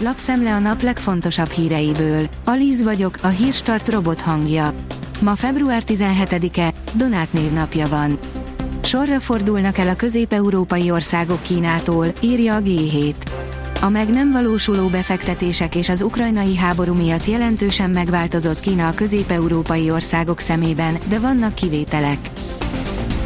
lapszemle 0.00 0.54
a 0.54 0.58
nap 0.58 0.82
legfontosabb 0.82 1.50
híreiből. 1.50 2.28
Alíz 2.44 2.82
vagyok, 2.82 3.18
a 3.22 3.26
hírstart 3.26 3.88
robot 3.88 4.20
hangja. 4.20 4.72
Ma 5.20 5.34
február 5.34 5.82
17-e, 5.86 6.72
Donát 6.94 7.32
névnapja 7.32 7.88
van. 7.88 8.18
Sorra 8.82 9.20
fordulnak 9.20 9.78
el 9.78 9.88
a 9.88 9.96
közép-európai 9.96 10.90
országok 10.90 11.42
Kínától, 11.42 12.06
írja 12.20 12.54
a 12.54 12.60
G7. 12.60 13.14
A 13.80 13.88
meg 13.88 14.08
nem 14.08 14.32
valósuló 14.32 14.86
befektetések 14.86 15.74
és 15.74 15.88
az 15.88 16.02
ukrajnai 16.02 16.56
háború 16.56 16.94
miatt 16.94 17.26
jelentősen 17.26 17.90
megváltozott 17.90 18.60
Kína 18.60 18.88
a 18.88 18.94
közép-európai 18.94 19.90
országok 19.90 20.40
szemében, 20.40 20.98
de 21.08 21.18
vannak 21.18 21.54
kivételek. 21.54 22.18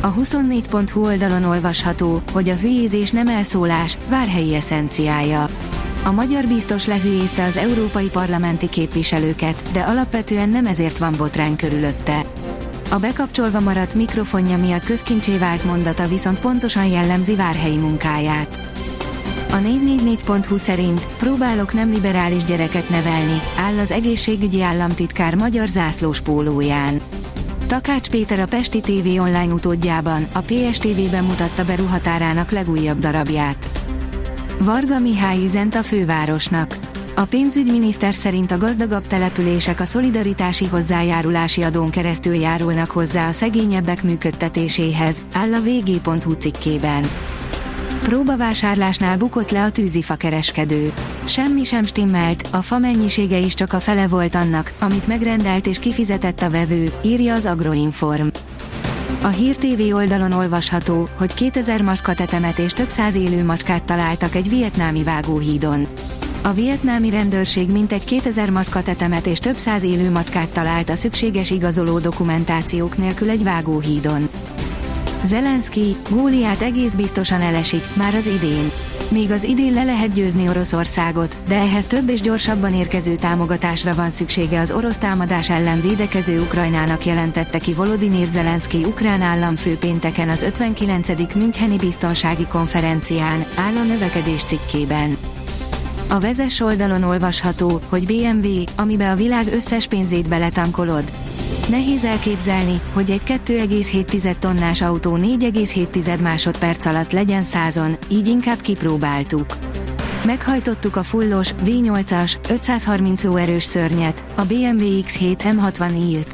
A 0.00 0.14
24.hu 0.14 1.04
oldalon 1.04 1.44
olvasható, 1.44 2.22
hogy 2.32 2.48
a 2.48 2.56
hülyézés 2.56 3.10
nem 3.10 3.28
elszólás, 3.28 3.98
várhelyi 4.08 4.54
eszenciája. 4.54 5.46
A 6.02 6.12
magyar 6.12 6.46
biztos 6.46 6.86
lehülyézte 6.86 7.44
az 7.44 7.56
európai 7.56 8.08
parlamenti 8.08 8.68
képviselőket, 8.68 9.62
de 9.72 9.80
alapvetően 9.80 10.48
nem 10.48 10.66
ezért 10.66 10.98
van 10.98 11.14
botrány 11.16 11.56
körülötte. 11.56 12.24
A 12.90 12.98
bekapcsolva 12.98 13.60
maradt 13.60 13.94
mikrofonja 13.94 14.56
miatt 14.56 14.84
közkincsé 14.84 15.38
vált 15.38 15.64
mondata 15.64 16.08
viszont 16.08 16.40
pontosan 16.40 16.86
jellemzi 16.86 17.36
várhelyi 17.36 17.76
munkáját. 17.76 18.60
A 19.50 19.56
444.hu 19.56 20.56
szerint 20.56 21.06
próbálok 21.16 21.72
nem 21.72 21.90
liberális 21.90 22.44
gyereket 22.44 22.88
nevelni, 22.88 23.40
áll 23.56 23.78
az 23.78 23.90
egészségügyi 23.90 24.62
államtitkár 24.62 25.34
magyar 25.34 25.68
zászlós 25.68 26.20
pólóján. 26.20 27.00
Takács 27.66 28.10
Péter 28.10 28.40
a 28.40 28.46
Pesti 28.46 28.80
TV 28.80 29.20
online 29.20 29.52
utódjában, 29.52 30.26
a 30.32 30.40
PSTV-ben 30.40 31.24
mutatta 31.24 31.64
be 31.64 31.74
ruhatárának 31.74 32.50
legújabb 32.50 32.98
darabját. 32.98 33.79
Varga 34.64 34.98
Mihály 34.98 35.44
üzent 35.44 35.74
a 35.74 35.82
fővárosnak. 35.82 36.78
A 37.16 37.24
pénzügyminiszter 37.24 38.14
szerint 38.14 38.50
a 38.50 38.58
gazdagabb 38.58 39.06
települések 39.06 39.80
a 39.80 39.84
szolidaritási 39.84 40.66
hozzájárulási 40.66 41.62
adón 41.62 41.90
keresztül 41.90 42.34
járulnak 42.34 42.90
hozzá 42.90 43.28
a 43.28 43.32
szegényebbek 43.32 44.02
működtetéséhez, 44.02 45.22
áll 45.32 45.54
a 45.54 45.60
vg.hu 45.60 46.32
cikkében. 46.32 47.10
Próbavásárlásnál 48.00 49.16
bukott 49.16 49.50
le 49.50 49.62
a 49.64 49.70
tűzifa 49.70 50.14
kereskedő. 50.14 50.92
Semmi 51.24 51.64
sem 51.64 51.84
stimmelt, 51.84 52.48
a 52.50 52.62
fa 52.62 52.78
mennyisége 52.78 53.38
is 53.38 53.54
csak 53.54 53.72
a 53.72 53.80
fele 53.80 54.06
volt 54.06 54.34
annak, 54.34 54.72
amit 54.78 55.06
megrendelt 55.06 55.66
és 55.66 55.78
kifizetett 55.78 56.42
a 56.42 56.50
vevő, 56.50 56.92
írja 57.02 57.34
az 57.34 57.46
Agroinform. 57.46 58.28
A 59.22 59.28
Hír 59.28 59.56
TV 59.56 59.94
oldalon 59.94 60.32
olvasható, 60.32 61.08
hogy 61.16 61.34
2000 61.34 61.82
macskatetemet 61.82 62.58
és 62.58 62.72
több 62.72 62.88
száz 62.88 63.14
élő 63.14 63.44
macskát 63.44 63.84
találtak 63.84 64.34
egy 64.34 64.48
vietnámi 64.48 65.02
vágóhídon. 65.02 65.86
A 66.42 66.52
vietnámi 66.52 67.10
rendőrség 67.10 67.70
mintegy 67.70 68.04
2000 68.04 68.50
macskatetemet 68.50 69.26
és 69.26 69.38
több 69.38 69.56
száz 69.56 69.82
élő 69.82 70.10
macskát 70.10 70.48
talált 70.48 70.90
a 70.90 70.94
szükséges 70.94 71.50
igazoló 71.50 71.98
dokumentációk 71.98 72.96
nélkül 72.98 73.30
egy 73.30 73.44
vágóhídon. 73.44 74.28
Zelenszky, 75.24 75.96
Góliát 76.10 76.62
egész 76.62 76.94
biztosan 76.94 77.40
elesik, 77.40 77.82
már 77.94 78.14
az 78.14 78.26
idén. 78.26 78.70
Még 79.08 79.30
az 79.30 79.44
idén 79.44 79.72
le 79.72 79.84
lehet 79.84 80.12
győzni 80.12 80.48
Oroszországot, 80.48 81.36
de 81.48 81.54
ehhez 81.54 81.86
több 81.86 82.08
és 82.08 82.20
gyorsabban 82.20 82.74
érkező 82.74 83.14
támogatásra 83.14 83.94
van 83.94 84.10
szüksége 84.10 84.60
az 84.60 84.72
orosz 84.72 84.98
támadás 84.98 85.50
ellen 85.50 85.80
védekező 85.80 86.40
Ukrajnának 86.40 87.04
jelentette 87.06 87.58
ki 87.58 87.72
Volodymyr 87.72 88.26
Zelenszky 88.26 88.84
ukrán 88.84 89.22
államfő 89.22 89.76
pénteken 89.76 90.28
az 90.28 90.42
59. 90.42 91.34
Müncheni 91.34 91.76
Biztonsági 91.76 92.46
Konferencián, 92.46 93.46
áll 93.56 93.76
a 93.76 93.82
növekedés 93.82 94.42
cikkében. 94.42 95.16
A 96.08 96.20
vezes 96.20 96.60
oldalon 96.60 97.02
olvasható, 97.02 97.80
hogy 97.88 98.06
BMW, 98.06 98.62
amibe 98.76 99.10
a 99.10 99.16
világ 99.16 99.46
összes 99.52 99.86
pénzét 99.86 100.28
beletankolod, 100.28 101.04
Nehéz 101.68 102.04
elképzelni, 102.04 102.80
hogy 102.92 103.10
egy 103.10 103.22
2,7 103.26 104.38
tonnás 104.38 104.82
autó 104.82 105.16
4,7 105.16 106.22
másodperc 106.22 106.86
alatt 106.86 107.12
legyen 107.12 107.42
százon, 107.42 107.96
így 108.08 108.28
inkább 108.28 108.60
kipróbáltuk. 108.60 109.56
Meghajtottuk 110.24 110.96
a 110.96 111.02
fullos, 111.02 111.54
V8-as, 111.64 112.34
530 112.48 113.22
lóerős 113.22 113.64
szörnyet, 113.64 114.24
a 114.34 114.42
BMW 114.42 115.02
X7 115.02 115.36
M60i-t. 115.44 116.26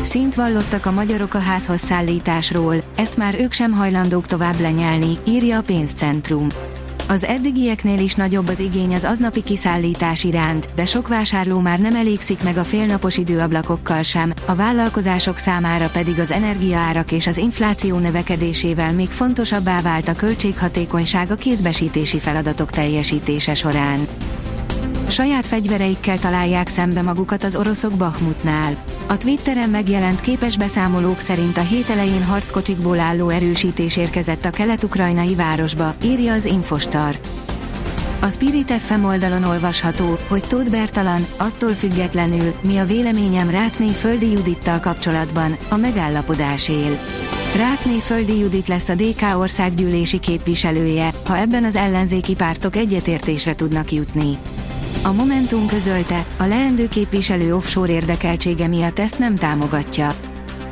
Szint 0.00 0.34
vallottak 0.34 0.86
a 0.86 0.90
magyarok 0.90 1.34
a 1.34 1.38
házhoz 1.38 1.80
szállításról, 1.80 2.76
ezt 2.94 3.16
már 3.16 3.40
ők 3.40 3.52
sem 3.52 3.72
hajlandók 3.72 4.26
tovább 4.26 4.60
lenyelni, 4.60 5.18
írja 5.26 5.58
a 5.58 5.62
pénzcentrum. 5.62 6.48
Az 7.08 7.24
eddigieknél 7.24 7.98
is 7.98 8.14
nagyobb 8.14 8.48
az 8.48 8.60
igény 8.60 8.94
az 8.94 9.04
aznapi 9.04 9.42
kiszállítás 9.42 10.24
iránt, 10.24 10.68
de 10.74 10.84
sok 10.84 11.08
vásárló 11.08 11.60
már 11.60 11.78
nem 11.78 11.94
elégszik 11.94 12.42
meg 12.42 12.56
a 12.56 12.64
félnapos 12.64 13.16
időablakokkal 13.16 14.02
sem, 14.02 14.32
a 14.46 14.54
vállalkozások 14.54 15.36
számára 15.36 15.88
pedig 15.88 16.18
az 16.18 16.30
energiaárak 16.30 17.12
és 17.12 17.26
az 17.26 17.36
infláció 17.36 17.98
növekedésével 17.98 18.92
még 18.92 19.08
fontosabbá 19.08 19.80
vált 19.80 20.08
a 20.08 20.14
költséghatékonyság 20.14 21.30
a 21.30 21.34
kézbesítési 21.34 22.18
feladatok 22.18 22.70
teljesítése 22.70 23.54
során. 23.54 24.06
Saját 25.08 25.46
fegyvereikkel 25.46 26.18
találják 26.18 26.68
szembe 26.68 27.02
magukat 27.02 27.44
az 27.44 27.56
oroszok 27.56 27.92
Bakhmutnál. 27.92 28.76
A 29.06 29.16
Twitteren 29.16 29.70
megjelent 29.70 30.20
képes 30.20 30.56
beszámolók 30.56 31.18
szerint 31.18 31.56
a 31.56 31.60
hét 31.60 31.88
elején 31.90 32.24
harckocsikból 32.24 32.98
álló 33.00 33.28
erősítés 33.28 33.96
érkezett 33.96 34.44
a 34.44 34.50
kelet-ukrajnai 34.50 35.34
városba, 35.34 35.94
írja 36.04 36.32
az 36.32 36.44
Infostart. 36.44 37.28
A 38.20 38.30
Spirit 38.30 38.70
FM 38.70 39.04
oldalon 39.04 39.44
olvasható, 39.44 40.18
hogy 40.28 40.44
Tóth 40.48 40.70
Bertalan, 40.70 41.26
attól 41.36 41.74
függetlenül, 41.74 42.54
mi 42.62 42.76
a 42.76 42.84
véleményem 42.84 43.50
Rátné 43.50 43.88
Földi 43.88 44.30
Judittal 44.30 44.80
kapcsolatban, 44.80 45.56
a 45.68 45.76
megállapodás 45.76 46.68
él. 46.68 46.98
Rátné 47.56 47.98
Földi 47.98 48.38
Judit 48.38 48.68
lesz 48.68 48.88
a 48.88 48.94
DK 48.94 49.38
országgyűlési 49.38 50.18
képviselője, 50.18 51.10
ha 51.24 51.38
ebben 51.38 51.64
az 51.64 51.76
ellenzéki 51.76 52.34
pártok 52.34 52.76
egyetértésre 52.76 53.54
tudnak 53.54 53.92
jutni. 53.92 54.38
A 55.02 55.12
Momentum 55.12 55.66
közölte, 55.66 56.24
a 56.36 56.44
leendő 56.44 56.88
képviselő 56.88 57.54
offshore 57.54 57.92
érdekeltsége 57.92 58.66
miatt 58.66 58.98
ezt 58.98 59.18
nem 59.18 59.36
támogatja. 59.36 60.14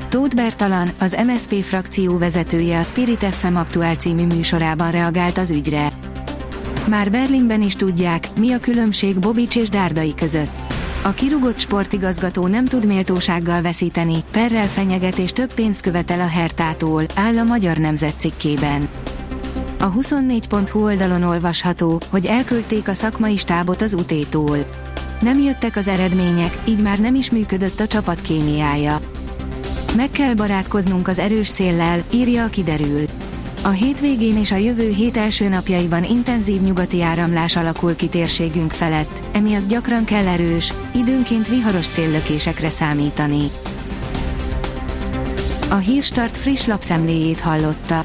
Tóth 0.08 0.36
Bertalan, 0.36 0.92
az 0.98 1.16
MSP 1.26 1.54
frakció 1.54 2.18
vezetője 2.18 2.78
a 2.78 2.82
Spirit 2.82 3.24
FM 3.24 3.54
aktuál 3.54 3.94
című 3.94 4.26
műsorában 4.26 4.90
reagált 4.90 5.38
az 5.38 5.50
ügyre. 5.50 5.92
Már 6.88 7.10
Berlinben 7.10 7.62
is 7.62 7.74
tudják, 7.74 8.28
mi 8.38 8.52
a 8.52 8.58
különbség 8.58 9.18
Bobics 9.18 9.56
és 9.56 9.68
Dárdai 9.68 10.14
között. 10.14 10.50
A 11.02 11.10
kirugott 11.10 11.58
sportigazgató 11.58 12.46
nem 12.46 12.66
tud 12.66 12.86
méltósággal 12.86 13.62
veszíteni, 13.62 14.16
perrel 14.30 14.68
fenyeget 14.68 15.18
és 15.18 15.32
több 15.32 15.54
pénzt 15.54 15.80
követel 15.80 16.20
a 16.20 16.28
Hertától, 16.28 17.04
áll 17.14 17.38
a 17.38 17.44
Magyar 17.44 17.76
Nemzet 17.76 18.18
cikkében. 18.18 18.88
A 19.82 19.92
24.hu 19.92 20.82
oldalon 20.82 21.22
olvasható, 21.22 22.00
hogy 22.10 22.26
elküldték 22.26 22.88
a 22.88 22.94
szakmai 22.94 23.36
stábot 23.36 23.82
az 23.82 23.94
utétól. 23.94 24.56
Nem 25.20 25.38
jöttek 25.38 25.76
az 25.76 25.88
eredmények, 25.88 26.58
így 26.64 26.82
már 26.82 26.98
nem 26.98 27.14
is 27.14 27.30
működött 27.30 27.80
a 27.80 27.86
csapat 27.86 28.20
kémiája. 28.20 29.00
Meg 29.96 30.10
kell 30.10 30.34
barátkoznunk 30.34 31.08
az 31.08 31.18
erős 31.18 31.48
széllel, 31.48 32.02
írja 32.12 32.44
a 32.44 32.48
kiderül. 32.48 33.04
A 33.62 33.68
hétvégén 33.68 34.36
és 34.36 34.52
a 34.52 34.56
jövő 34.56 34.90
hét 34.90 35.16
első 35.16 35.48
napjaiban 35.48 36.04
intenzív 36.04 36.60
nyugati 36.60 37.02
áramlás 37.02 37.56
alakul 37.56 37.96
ki 37.96 38.08
térségünk 38.08 38.70
felett, 38.70 39.20
emiatt 39.32 39.68
gyakran 39.68 40.04
kell 40.04 40.26
erős, 40.26 40.72
időnként 40.94 41.48
viharos 41.48 41.86
széllökésekre 41.86 42.70
számítani. 42.70 43.50
A 45.70 45.76
Hírstart 45.76 46.36
friss 46.36 46.66
lapszemléjét 46.66 47.40
hallotta. 47.40 48.04